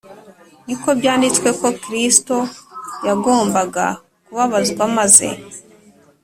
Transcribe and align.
ni 0.67 0.75
ko 0.81 0.89
byanditswe 0.99 1.49
ko 1.59 1.67
Kristo 1.83 2.35
yagombaga 3.07 3.85
kubabazwa 4.25 4.83
maze 4.97 5.27